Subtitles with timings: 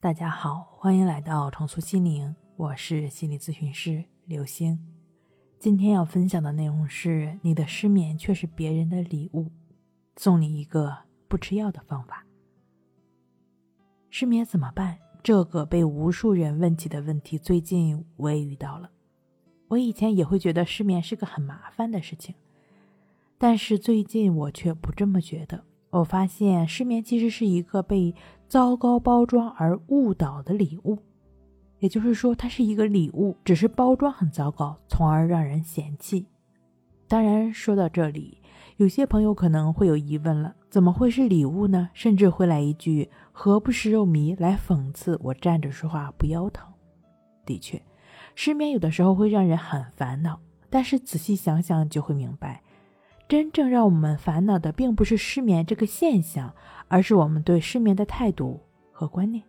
[0.00, 4.78] 大家好，欢迎来到重塑心灵，我是心理咨询师刘星。
[5.58, 9.50] 今天要分享的内容是：你的失眠却是别人的礼物，
[10.14, 12.24] 送你一个不吃药的方法。
[14.08, 14.98] 失眠怎么办？
[15.20, 18.88] 这个被无数人问起的问题，最近我也遇到了。
[19.66, 22.36] 我以前也会觉得失眠是个很麻烦的事情，
[23.36, 25.64] 但是最近我却不这么觉得。
[25.90, 28.14] 我发现失眠其实是一个被
[28.48, 30.98] 糟糕包装而误导的礼物，
[31.80, 36.24] 也就是说，它是一个礼物，只是包装很糟糕，从而让人嫌弃。
[37.06, 38.38] 当然，说到这里，
[38.78, 41.90] 有些朋友可能会有疑问了：怎么会是礼物呢？
[41.92, 46.66] 甚至会来一句“何不食肉糜”来讽刺我站着说话不腰疼。
[47.44, 47.82] 的确，
[48.34, 50.40] 失眠有的时候会让人很烦恼，
[50.70, 52.62] 但是仔细想想就会明白。
[53.28, 56.54] 真正让我们烦恼的，并不是失眠这个现象，
[56.88, 58.58] 而是我们对失眠的态度
[58.90, 59.44] 和观念。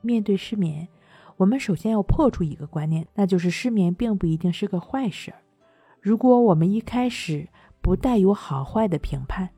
[0.00, 0.88] 面对失眠，
[1.36, 5.36] 我们首先要破除一个观念，那就是失眠并不一定是个坏事儿。
[6.00, 7.46] 如果我们一开始
[7.82, 9.50] 不带有好坏的评判，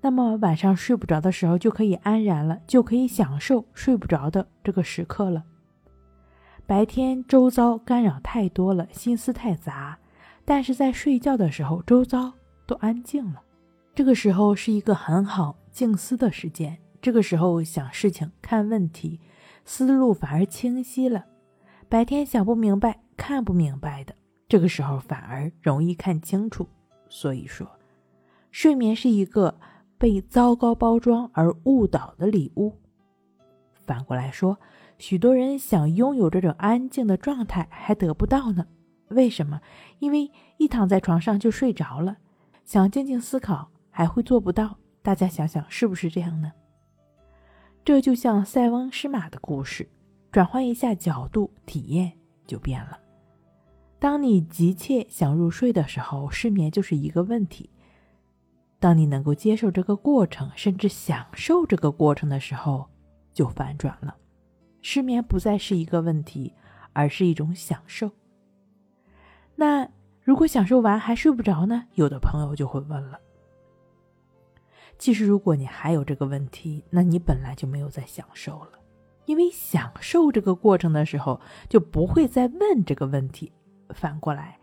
[0.00, 5.44] 那么晚上睡不着的时候就可以安然了，就可以享受睡不着的这个时刻了。
[6.66, 9.98] 白天周遭干扰太多了，心思太杂，
[10.46, 12.32] 但是在睡觉的时候，周遭。
[12.68, 13.42] 都安静了，
[13.94, 16.78] 这个时候是一个很好静思的时间。
[17.00, 19.18] 这个时候想事情、看问题，
[19.64, 21.24] 思路反而清晰了。
[21.88, 24.14] 白天想不明白、看不明白的，
[24.46, 26.68] 这个时候反而容易看清楚。
[27.08, 27.66] 所以说，
[28.50, 29.58] 睡眠是一个
[29.96, 32.74] 被糟糕包装而误导的礼物。
[33.72, 34.58] 反过来说，
[34.98, 38.66] 许多人想拥有这种安静的状态，还得不到呢。
[39.08, 39.62] 为什么？
[40.00, 42.18] 因为一躺在床上就睡着了。
[42.68, 44.76] 想静静思考，还会做不到。
[45.00, 46.52] 大家想想，是不是这样呢？
[47.82, 49.88] 这就像塞翁失马的故事，
[50.30, 52.12] 转换一下角度，体验
[52.46, 53.00] 就变了。
[53.98, 57.70] 当你急切想入睡的时候，失眠就是一个问题；
[58.78, 62.86] 当你能够接受这个过程，甚至享受这个过程的时候，
[63.32, 64.14] 就反转了。
[64.82, 66.52] 失眠不再是一个问题，
[66.92, 68.10] 而是一种享受。
[69.56, 69.88] 那？
[70.28, 71.84] 如果享受完还睡不着呢？
[71.94, 73.18] 有的朋友就会问了。
[74.98, 78.72] 其实，如果你还有这个问题，那你本来就没有在享受了，
[79.24, 83.50] 因为享受这个过程的时候，就不会再问这个问题。
[83.88, 84.58] 反过来，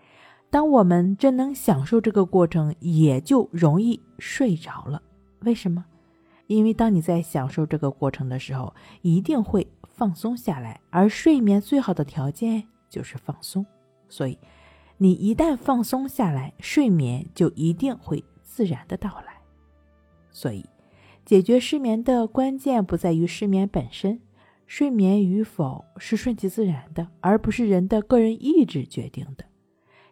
[0.51, 5.01] 当我们真能享受这个过程，也就容易睡着了。
[5.39, 5.83] 为什么？
[6.45, 8.71] 因为当你在享受这个过程的时候，
[9.01, 13.65] 一定会放松下来，而睡眠最好的条件就是放松，
[14.07, 14.37] 所以。
[14.97, 19.35] 你一旦放松下来，睡眠就一定会自然的到来。
[20.31, 20.65] 所以，
[21.25, 24.21] 解决失眠的关键不在于失眠本身，
[24.67, 29.45] 睡眠与否是顺其自然的，而不是人的个人意志决定的。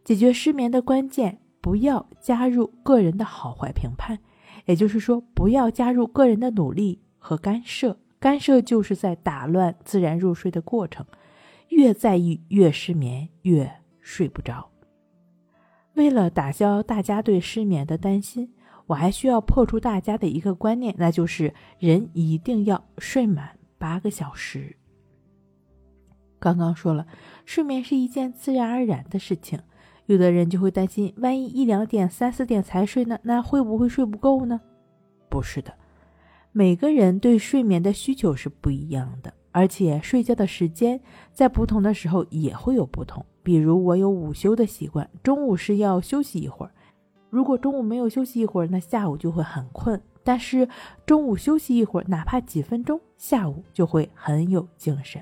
[0.04, 4.20] 解决失眠的关键，不要加入个人的好坏评判，
[4.66, 7.98] 也就是说，不要加入个人的努力和干涉。
[8.20, 11.06] 干涉就是在打乱自然入睡的过程，
[11.70, 14.70] 越在意越失眠，越睡不着。
[15.96, 18.52] 为了打消大家对失眠的担心，
[18.88, 24.76] 我还需要破除大家的一个观念，那就是人一定要睡满八个小时。
[26.40, 27.06] 刚刚说了，
[27.46, 29.60] 睡眠是一件自然而然的事情，
[30.08, 34.60] 有的人就会担心，万一一两点、三四点才睡呢，那会不会睡不够呢？
[35.30, 35.74] 不是的，
[36.52, 41.00] 每个人对睡眠的需求是不一样的，而且睡觉的时间
[41.32, 43.26] 在不同的时候也会有不同。
[43.42, 46.72] 比如我有午休的习惯，中午是要休息一会儿。
[47.30, 50.02] 如果中午没有休息一会儿，那下午就会很困。
[50.24, 50.68] 但是
[51.06, 55.22] 中午休息一会儿，哪怕几分钟，下午就会很有精神。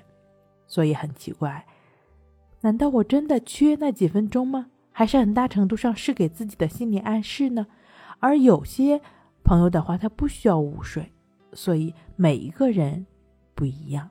[0.67, 1.65] 所以很奇怪，
[2.61, 4.67] 难道我真的缺那几分钟吗？
[4.91, 7.67] 还是很大程度上是给自己的心理暗示呢？
[8.19, 9.01] 而有些
[9.43, 11.11] 朋友的话，他不需要午睡，
[11.53, 13.05] 所以每一个人
[13.55, 14.09] 不一样。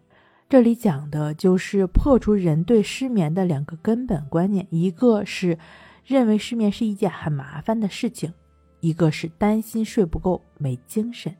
[0.50, 5.56] 这里讲的就是破除人对失眠的两个根本观念，一个是
[6.04, 8.34] 认为失眠是一件很麻烦的事情，
[8.80, 11.32] 一个是担心睡不够没精神。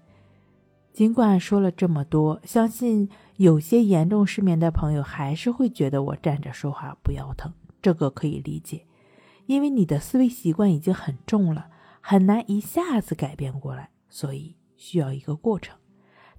[0.93, 7.53] 尽管说了这么多，相信有些严重失眠的朋友还是会觉得我站着说话不腰疼，
[7.83, 8.87] 这个可以理解，
[9.47, 11.67] 因为你的思维习惯已经很重了，
[12.01, 15.77] 很难一下子改变过来，所以需要一个过程。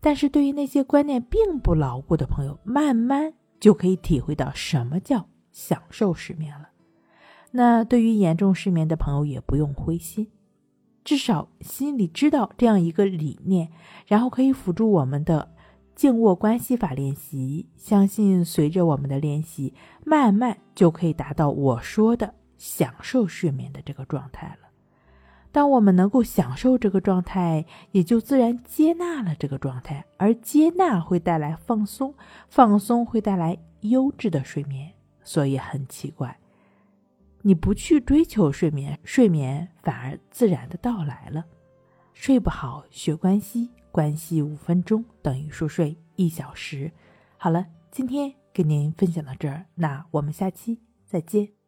[0.02, 6.70] 但是对于那些观念并不牢固的朋友，慢慢就可以体会到什么叫享受失眠了。
[7.52, 10.28] 那对于严重失眠的朋友也不用灰心，
[11.04, 13.70] 至少心里知道这样一个理念，
[14.08, 15.54] 然后可以辅助我们的
[15.94, 19.74] 静卧关系法练习，相信随着我们的练习，
[20.04, 24.71] 慢慢就可以达到我说的享受睡眠的这个状态了。
[25.52, 32.16] 当我们能够享受这个状态，也就自然接纳了这个状态，而接纳会带来放松，
[32.48, 34.92] 放松会带来优质的睡眠。
[35.24, 36.40] 所以很奇怪，
[37.42, 41.46] 你不去追求睡眠，睡眠反而自然的到来了。
[42.14, 46.92] 睡不好学关系，关系五分钟等于熟睡一小时。
[47.38, 51.61] 好了，今天跟您分享到这儿，那我们下期再见。